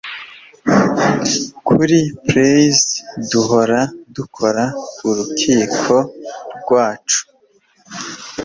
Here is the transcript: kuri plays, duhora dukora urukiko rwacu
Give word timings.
kuri 1.67 1.99
plays, 2.27 2.81
duhora 3.29 3.81
dukora 4.15 4.63
urukiko 5.07 5.95
rwacu 6.59 7.21